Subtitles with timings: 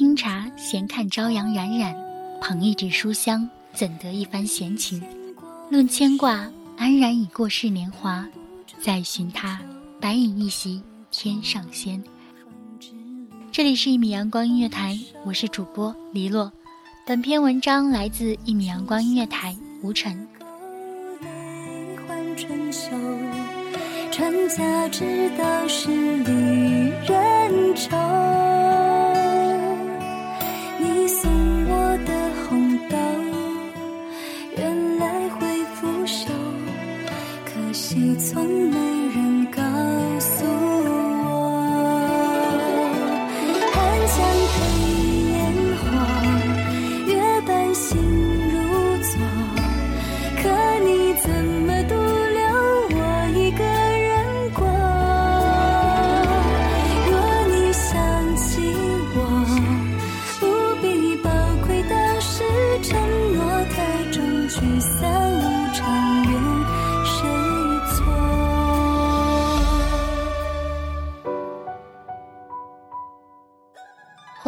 [0.00, 1.94] 清茶，闲看朝阳冉冉；
[2.40, 4.98] 捧一纸书香，怎得一番闲情？
[5.68, 8.26] 论牵挂，安然已过世年华。
[8.80, 9.60] 再寻他，
[10.00, 12.02] 白饮一席天上仙。
[13.52, 16.50] 这里是一米阳光音乐台，我是主播黎洛。
[17.06, 20.26] 本篇文章来自一米阳光音乐台吴晨。
[24.10, 26.32] 传家之道，十里
[27.06, 28.59] 人愁。
[38.20, 38.89] 从没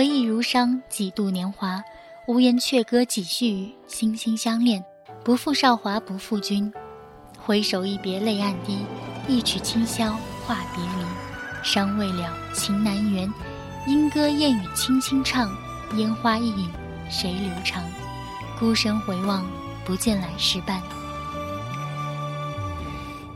[0.00, 1.84] 回忆如伤，几度年华，
[2.26, 4.82] 无言却歌几续语，心心相恋，
[5.22, 6.72] 不负韶华，不负君。
[7.38, 8.78] 回首一别泪暗滴，
[9.28, 10.10] 一曲清箫
[10.46, 11.04] 话别离。
[11.62, 13.30] 伤未了，情难圆，
[13.88, 15.54] 莺歌燕语轻轻唱，
[15.96, 16.70] 烟花易影，
[17.10, 17.84] 谁留长？
[18.58, 19.44] 孤身回望，
[19.84, 20.80] 不见来时伴。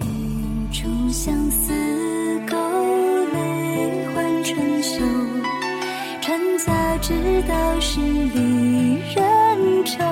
[0.00, 1.72] 一处相思
[7.00, 10.04] 家之道，十里人愁。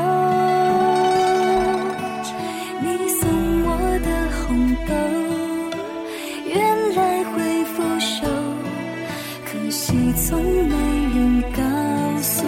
[2.80, 3.28] 你送
[3.62, 3.68] 我
[4.04, 4.92] 的红豆，
[6.46, 6.56] 原
[6.94, 8.26] 来会腐朽，
[9.44, 10.74] 可惜从没
[11.14, 11.60] 人告
[12.22, 12.46] 诉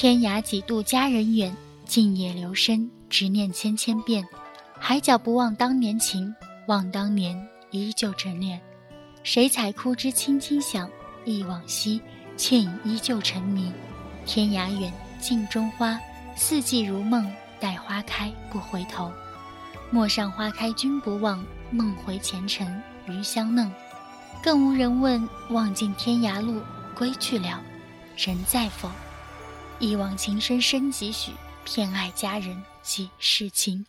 [0.00, 1.54] 天涯几度佳人远，
[1.84, 4.26] 静夜流深，执念千千遍。
[4.78, 6.34] 海角不忘当年情，
[6.68, 8.58] 望当年依旧眷恋。
[9.22, 10.88] 谁采枯枝轻轻响，
[11.26, 12.00] 忆往昔，
[12.34, 13.70] 倩影依旧沉迷。
[14.24, 16.00] 天涯远，镜中花，
[16.34, 17.30] 四季如梦，
[17.60, 19.12] 待花开不回头。
[19.90, 23.70] 陌上花开君不忘，梦回前尘余香嫩。
[24.42, 26.62] 更无人问，望尽天涯路，
[26.96, 27.60] 归去了，
[28.16, 28.90] 人在否？
[29.80, 31.32] 一往情深深几许，
[31.64, 33.86] 偏爱佳人几世情。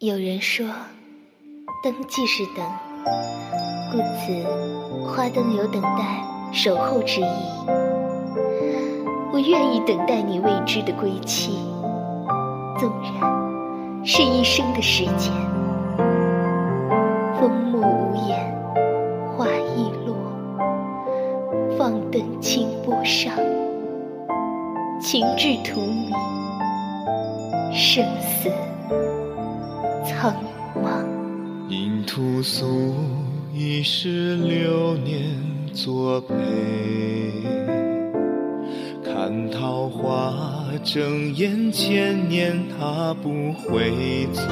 [0.00, 0.66] 有人说，
[1.84, 2.66] 灯即是等，
[3.92, 6.20] 故此花灯有等待、
[6.52, 7.24] 守候之意。
[9.32, 11.52] 我愿意等待你未知的归期，
[12.76, 15.32] 纵然是一生的时间。
[17.38, 18.52] 风默无言，
[19.36, 19.46] 花
[19.76, 20.16] 易落，
[21.78, 23.32] 放灯清波上，
[25.04, 28.50] 情至荼蘼，生死。
[30.02, 30.34] 苍
[30.74, 31.04] 茫，
[31.68, 32.94] 因屠苏
[33.52, 35.36] 一世流年
[35.74, 36.34] 作陪，
[39.04, 40.32] 看桃花
[40.82, 44.42] 争艳千年，他不回醉。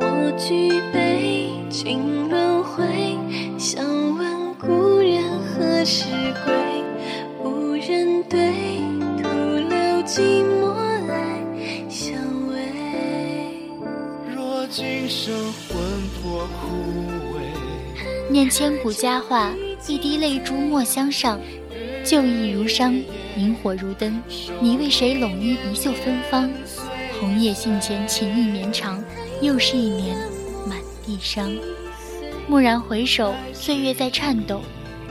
[0.00, 2.84] 我举杯尽轮回，
[3.58, 3.82] 想
[4.18, 6.04] 问故人何时
[6.44, 6.79] 归？
[10.10, 10.74] 寂寞
[11.06, 11.38] 来
[11.88, 12.12] 相
[12.50, 12.58] 偎。
[18.28, 19.52] 念千古佳话，
[19.86, 21.38] 一滴泪珠莫相上。
[22.04, 22.92] 旧忆如伤，
[23.36, 24.20] 萤火如灯。
[24.60, 26.50] 你为谁拢衣一袖芬芳？
[27.20, 29.00] 红叶信笺，情意绵长。
[29.40, 30.16] 又是一年，
[30.66, 30.76] 满
[31.06, 31.48] 地伤。
[32.48, 34.60] 蓦然回首，岁月在颤抖，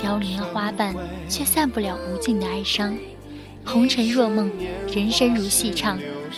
[0.02, 0.94] 凋零了花瓣，
[1.30, 2.94] 却散不了无尽的哀伤。
[3.66, 4.50] 红尘若梦，
[4.94, 5.98] 人生如戏唱。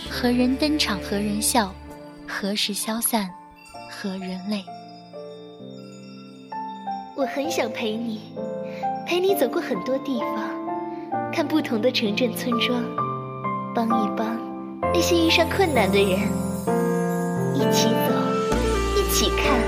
[0.09, 0.99] 何人登场？
[0.99, 1.73] 何人笑？
[2.27, 3.29] 何时消散？
[3.89, 4.63] 何人泪？
[7.15, 8.21] 我很想陪你，
[9.05, 12.83] 陪你走过很多地方，看不同的城镇村庄，
[13.75, 14.37] 帮一帮
[14.93, 16.19] 那些遇上困难的人，
[17.55, 18.13] 一起走，
[18.97, 19.59] 一起看。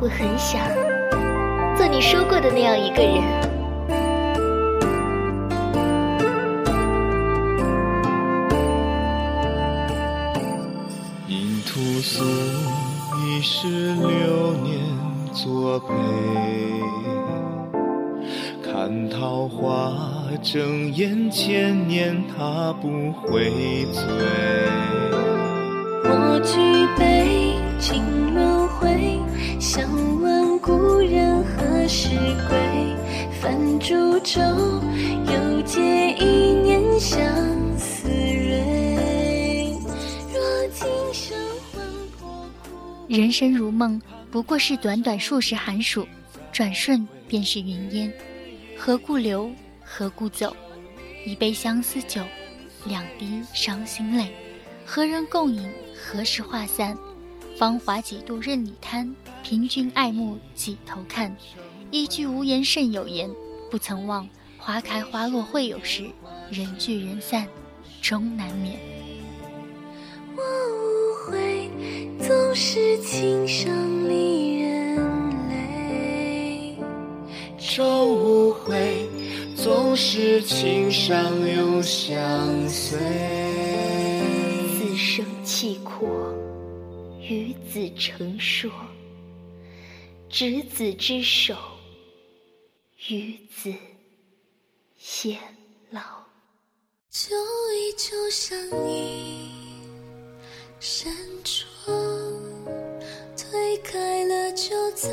[0.00, 0.60] 我很想
[1.76, 3.41] 做你说过的那样一个人。
[15.92, 16.00] 作
[17.72, 19.92] 陪，看桃花
[20.42, 23.50] 争艳千年，他不会
[23.92, 24.02] 醉。
[26.04, 26.58] 我举
[26.98, 28.02] 杯尽
[28.34, 29.20] 轮回，
[29.60, 29.88] 想
[30.20, 32.08] 问故人何时
[32.48, 32.56] 归？
[33.40, 36.24] 泛烛舟，又借一
[36.62, 37.20] 年相
[37.76, 39.76] 思蕊。
[40.32, 40.40] 若
[40.72, 41.36] 今生
[41.72, 41.82] 魂
[42.18, 42.28] 魄
[42.62, 42.68] 枯。
[43.08, 44.00] 人生如梦，
[44.32, 46.08] 不过是短短数十寒暑，
[46.50, 48.10] 转瞬便是云烟。
[48.78, 49.52] 何故留？
[49.84, 50.56] 何故走？
[51.26, 52.22] 一杯相思酒，
[52.86, 54.32] 两滴伤心泪。
[54.86, 55.70] 何人共饮？
[55.94, 56.96] 何时化散？
[57.58, 61.36] 芳华几度任你贪，凭君爱慕几头看。
[61.90, 63.30] 一句无言胜有言，
[63.70, 64.26] 不曾忘
[64.56, 66.10] 花开花落会有时，
[66.50, 67.46] 人聚人散
[68.00, 68.80] 终难免。
[72.24, 74.96] 总是情伤离人
[75.48, 76.76] 泪，
[77.58, 79.08] 愁无悔；
[79.56, 82.96] 总是情伤永相随。
[84.78, 86.08] 此生契阔，
[87.20, 88.70] 与子成说；
[90.28, 91.56] 执子之手，
[93.08, 93.74] 与子
[95.00, 95.36] 偕
[95.90, 96.00] 老。
[97.10, 97.34] 旧
[97.74, 98.56] 忆就像
[98.88, 99.50] 一
[100.78, 101.12] 扇
[101.84, 101.94] 窗。
[103.36, 105.08] 推开了，就再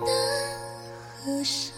[0.00, 0.08] 难
[1.18, 1.72] 合上。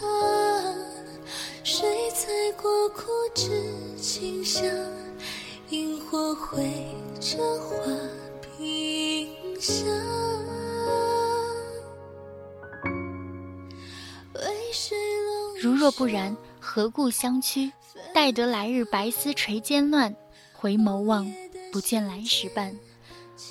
[15.61, 17.73] 如若不然，何故相驱？
[18.12, 20.14] 待得来日白丝垂肩乱，
[20.53, 21.33] 回眸望，
[21.73, 22.76] 不见来时伴。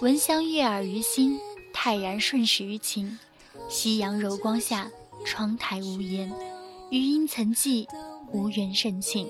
[0.02, 1.40] 闻香悦耳于心。
[1.76, 3.18] 泰然顺势于情，
[3.68, 4.90] 夕阳柔光下，
[5.26, 6.32] 窗台无言。
[6.92, 7.88] 余音曾记，
[8.32, 9.28] 无缘深情。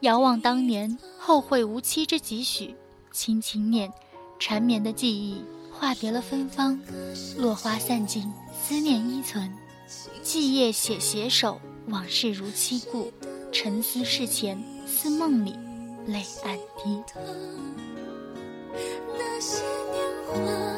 [0.00, 2.74] 遥望当年，后会无期之几许？
[3.12, 3.92] 轻轻念，
[4.38, 5.42] 缠绵的记忆
[5.72, 6.80] 化别了芬芳。
[7.36, 9.52] 落花散尽，思念依存。
[10.22, 13.12] 寂夜写携手，往事如期故。
[13.50, 15.52] 沉思事前，似梦里，
[16.06, 17.02] 泪暗滴。
[19.38, 19.62] 那些
[19.92, 20.75] 年华。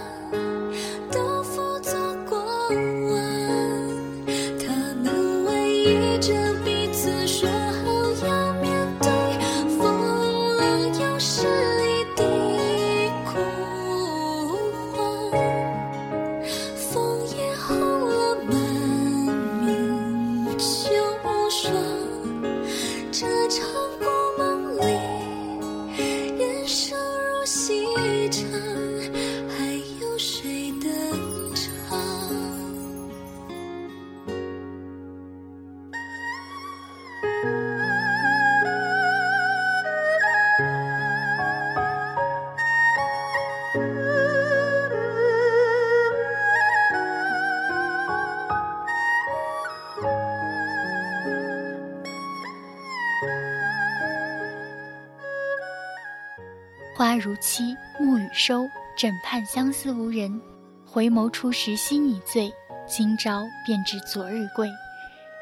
[56.98, 60.42] 花如期，暮雨收，枕畔相思无人。
[60.84, 62.52] 回眸初时心已醉，
[62.88, 64.68] 今朝便知昨日贵。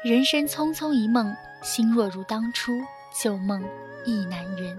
[0.03, 2.73] 人生匆匆一梦，心若如当初，
[3.19, 3.67] 旧梦
[4.05, 4.77] 亦难圆。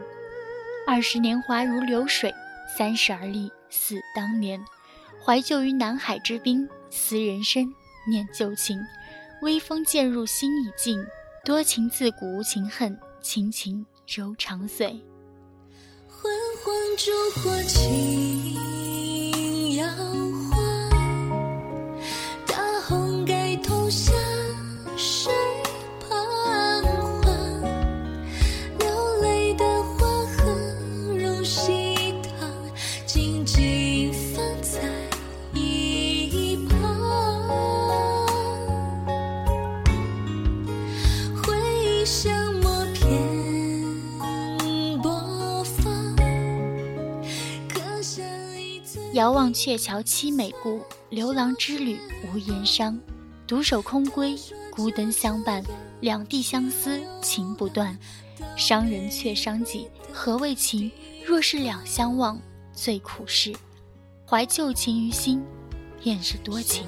[0.87, 2.33] 二十年华如流水，
[2.69, 4.65] 三十而立似当年。
[5.21, 7.75] 怀旧于南海之滨，思人生，
[8.09, 8.81] 念旧情。
[9.43, 11.05] 微风渐入心已静，
[11.45, 15.05] 多情自古无情恨，情情柔肠碎。
[16.99, 18.57] 烛火轻
[19.76, 19.87] 摇。
[49.19, 52.97] 遥望鹊桥凄美故，流郎之旅无言伤。
[53.49, 55.61] 独守空闺，孤灯相伴，
[56.01, 57.99] 两地相思情不断。
[58.57, 60.89] 伤人却伤己，何为情？
[61.27, 62.41] 若是两相望，
[62.73, 63.53] 最苦事。
[64.25, 65.43] 怀旧情于心，
[66.01, 66.87] 便是多情。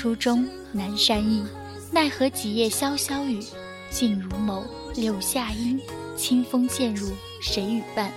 [0.00, 1.44] 初中南山意，
[1.92, 3.44] 奈何几夜潇潇雨，
[3.90, 4.64] 静如眸，
[4.96, 5.78] 柳下阴。
[6.16, 7.10] 清风渐入，
[7.42, 8.10] 谁与伴？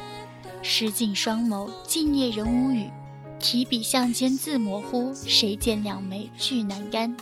[0.62, 2.90] 湿尽双眸，静夜仍无语。
[3.38, 7.14] 提笔向间字模糊，谁见两眉俱难干？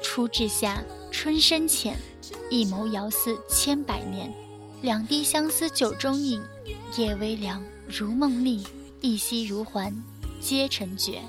[0.00, 1.96] 初至夏，春深浅，
[2.50, 4.32] 一眸遥似千百年。
[4.80, 6.40] 两滴相思酒中饮，
[6.96, 8.64] 夜微凉，如梦令，
[9.00, 9.92] 一夕如还，
[10.40, 11.20] 皆成绝。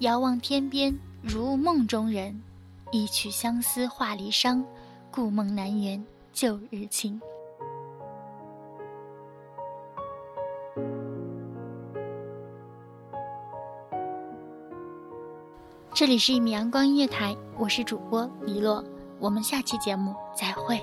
[0.00, 0.94] 遥望天边。
[1.22, 2.42] 如梦中人，
[2.90, 4.60] 一曲相思化离殇，
[5.08, 7.20] 故梦难圆旧日情。
[15.94, 18.84] 这里是一米阳光音乐台，我是主播李洛，
[19.20, 20.82] 我们下期节目再会。